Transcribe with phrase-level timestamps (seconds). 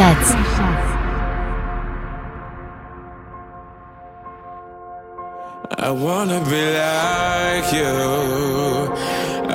[0.00, 0.02] I
[5.90, 7.84] wanna be like you.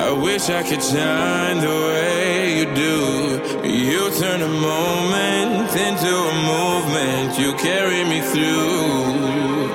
[0.06, 3.40] I wish I could shine the way you do.
[3.66, 7.36] You turn a moment into a movement.
[7.40, 9.66] You carry me through.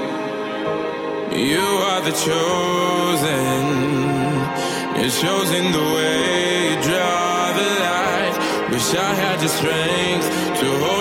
[1.37, 3.63] You are the chosen.
[4.95, 8.35] You're chosen the way you draw the line.
[8.71, 11.00] Wish I had the strength you hold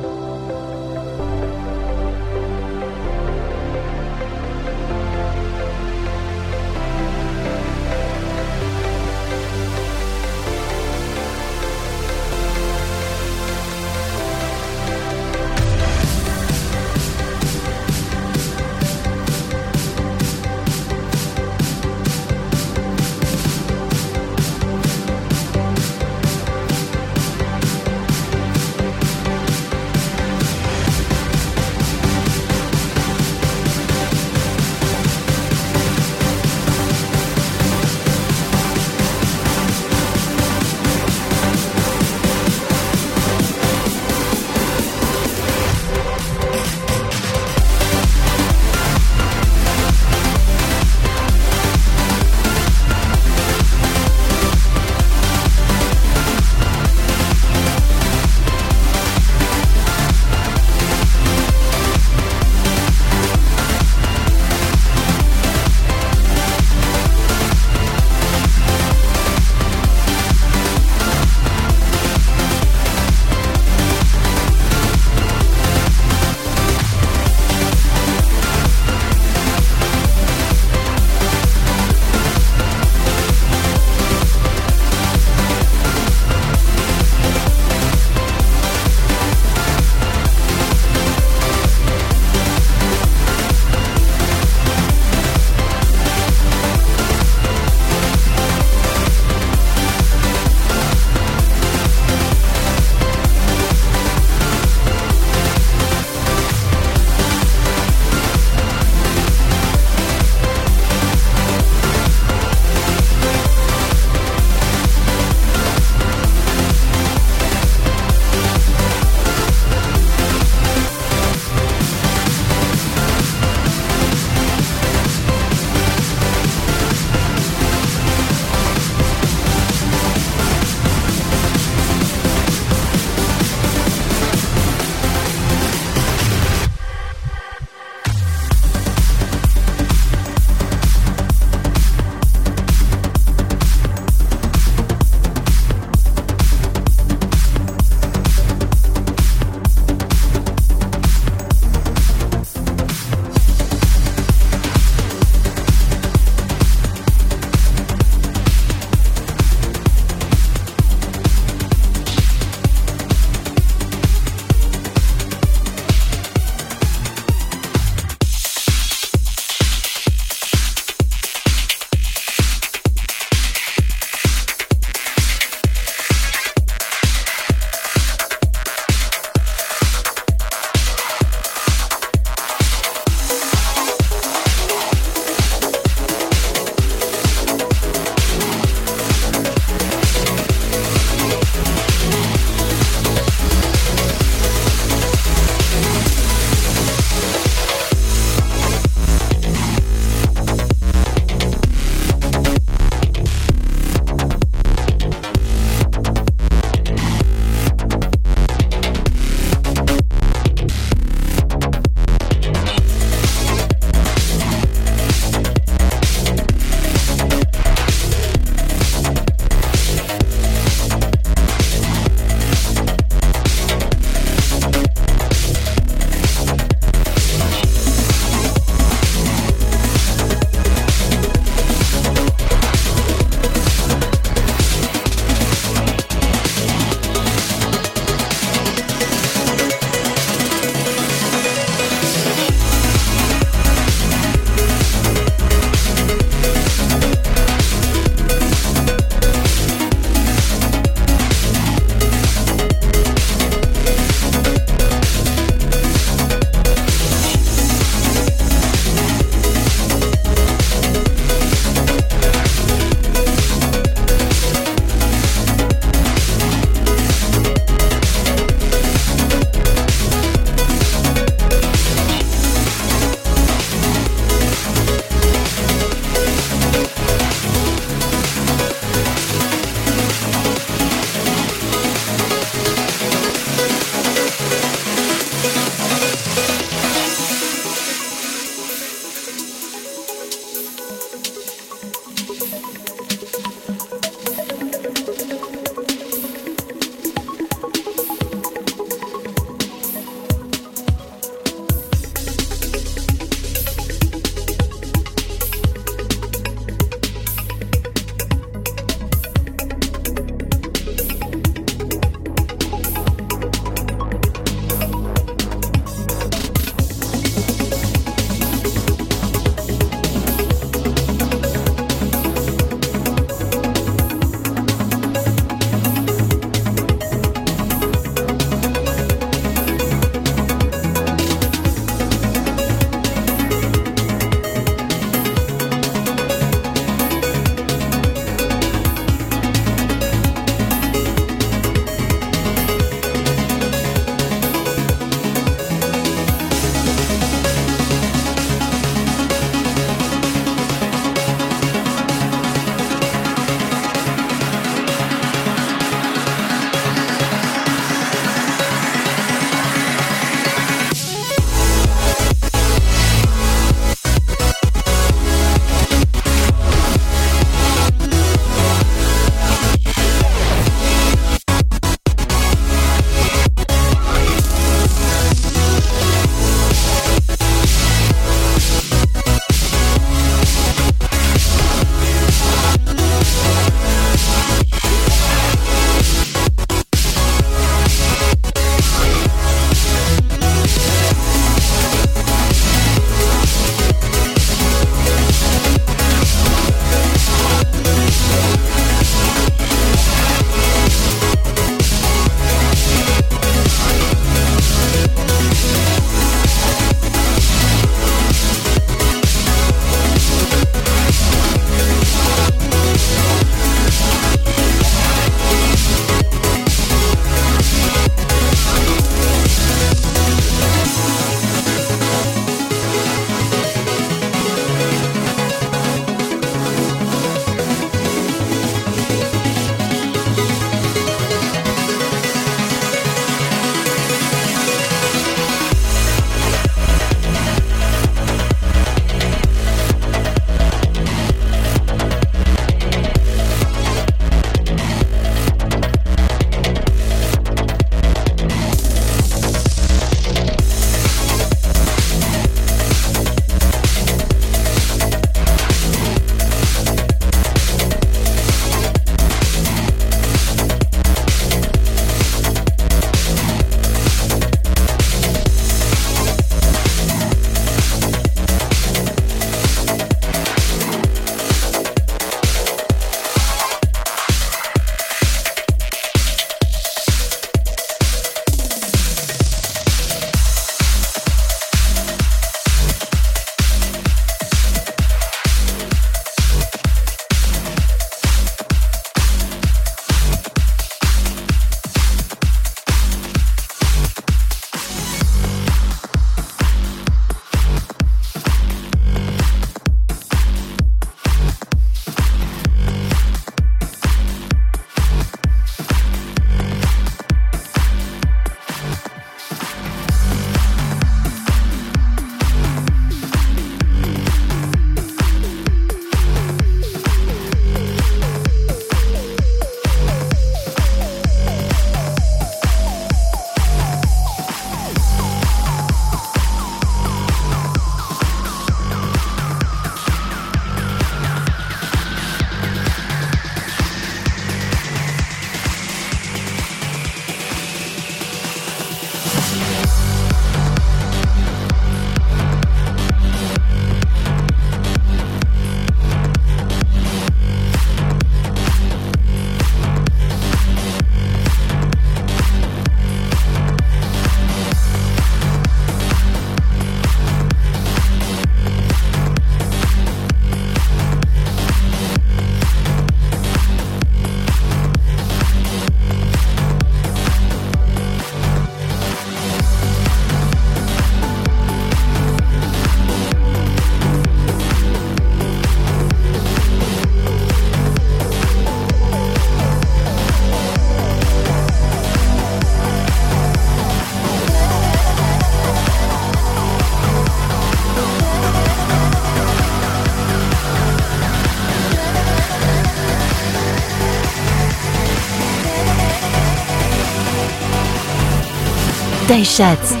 [599.31, 600.00] Today Shots.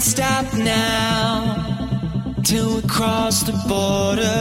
[0.00, 4.39] can't stop now till we cross the border.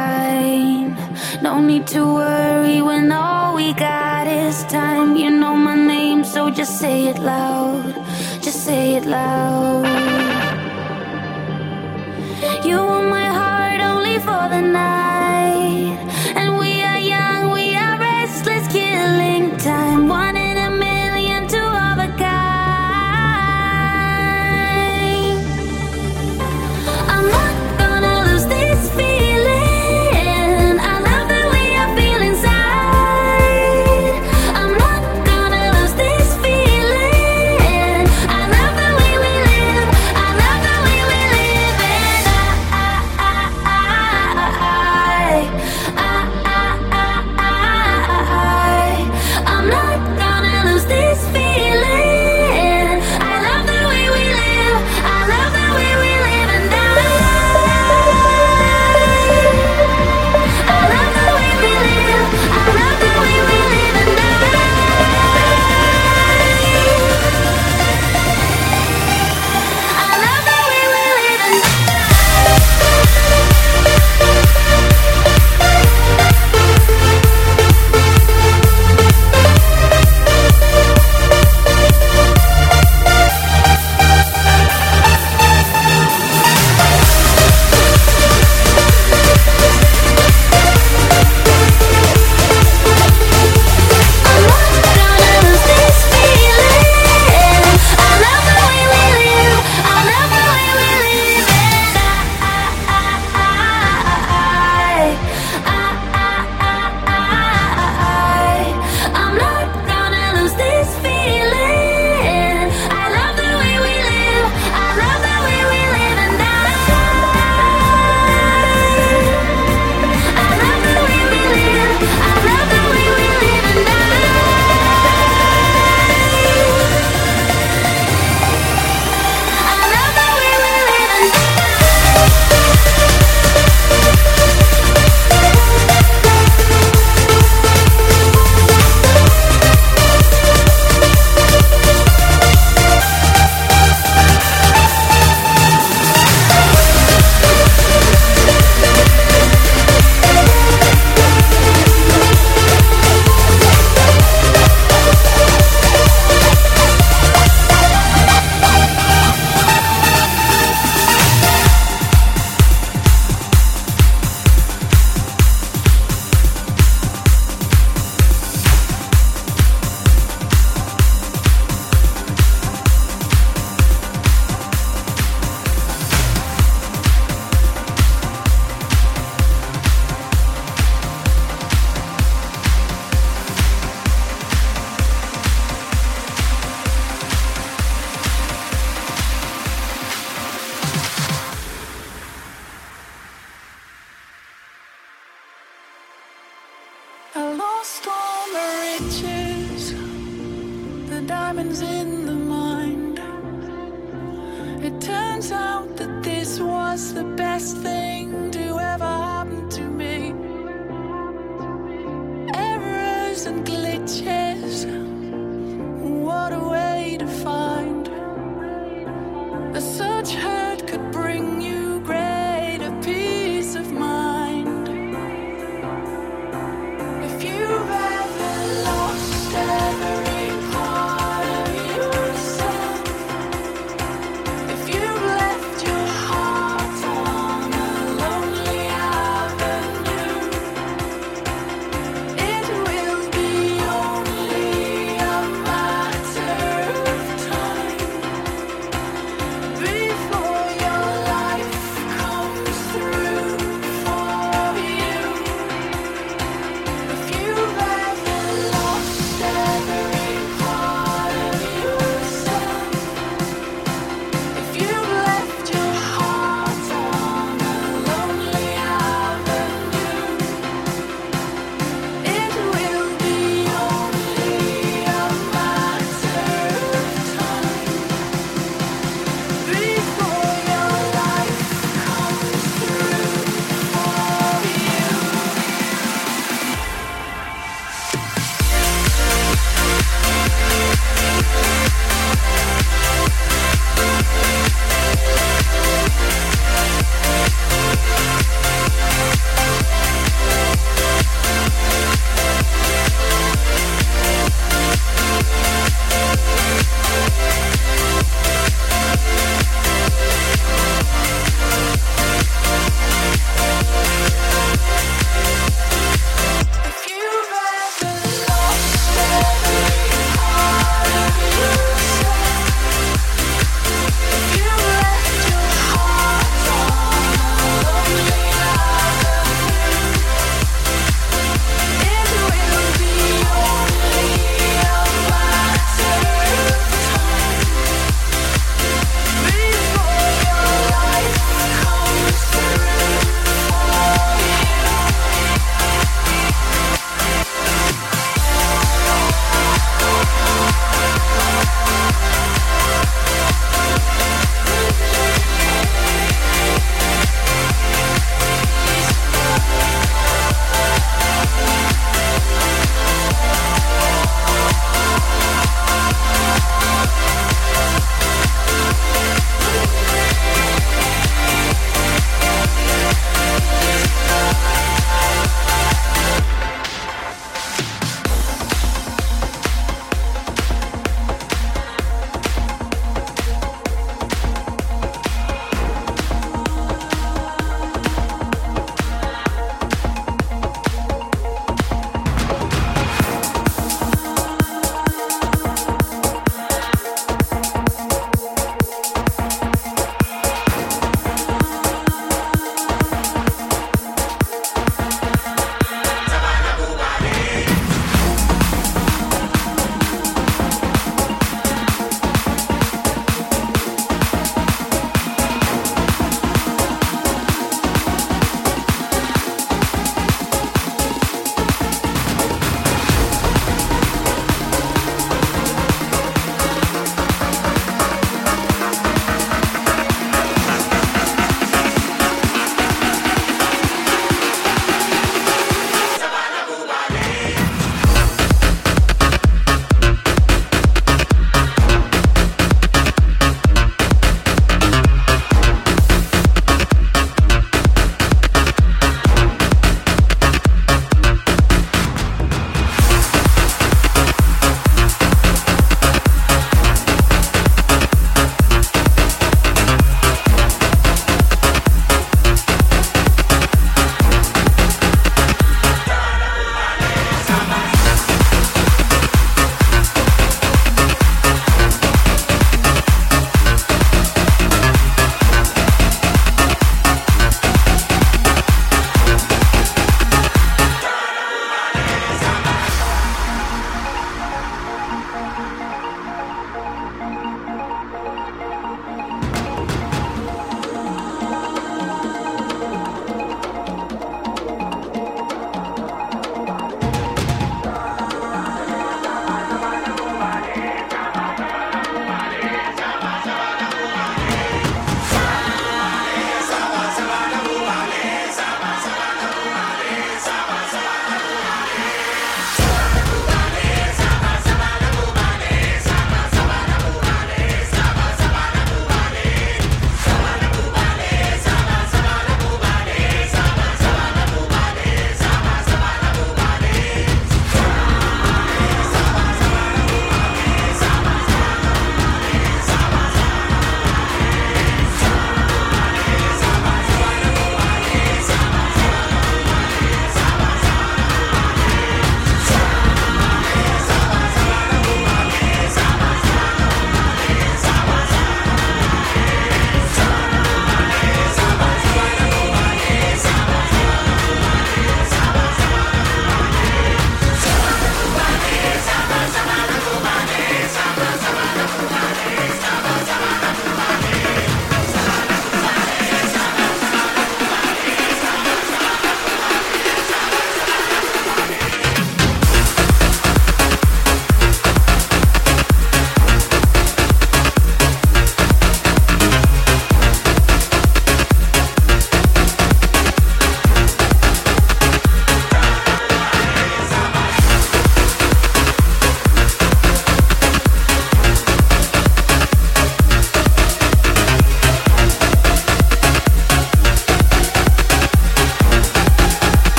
[0.00, 0.96] fine.
[1.42, 5.10] No need to worry when all we got is time.
[5.22, 7.94] You know my name, so just say it loud.
[8.44, 9.84] Just say it loud.
[12.68, 15.09] You want my heart only for the night.